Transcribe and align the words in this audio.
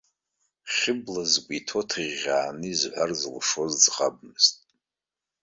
Хьыбла 0.75 1.23
згәы 1.31 1.53
иҭоу 1.57 1.81
ааҭыӷьӷьааны 1.81 2.65
изҳәар 2.71 3.11
зылшоз 3.19 3.73
ӡӷабмызт. 3.81 4.55